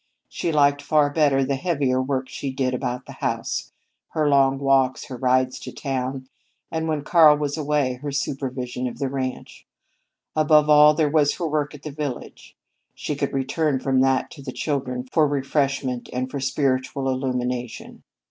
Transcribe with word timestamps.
She 0.27 0.51
liked 0.51 0.81
far 0.81 1.11
better 1.11 1.45
the 1.45 1.53
heavier 1.55 2.01
work 2.01 2.27
she 2.27 2.51
did 2.51 2.73
about 2.73 3.05
the 3.05 3.11
house, 3.11 3.71
her 4.13 4.27
long 4.27 4.57
walks, 4.57 5.05
her 5.09 5.15
rides 5.15 5.59
to 5.59 5.71
town, 5.71 6.27
and, 6.71 6.87
when 6.87 7.03
Karl 7.03 7.37
was 7.37 7.55
away, 7.55 7.99
her 8.01 8.11
supervision 8.11 8.87
of 8.87 8.97
the 8.97 9.07
ranch. 9.09 9.67
Above 10.35 10.71
all, 10.71 10.95
there 10.95 11.07
was 11.07 11.35
her 11.35 11.47
work 11.47 11.75
at 11.75 11.83
the 11.83 11.91
village. 11.91 12.57
She 12.95 13.15
could 13.15 13.31
return 13.31 13.79
from 13.79 14.01
that 14.01 14.31
to 14.31 14.41
the 14.41 14.51
children 14.51 15.07
for 15.13 15.27
refreshment 15.27 16.09
and 16.11 16.31
for 16.31 16.39
spiritual 16.39 17.07
illumination. 17.07 18.01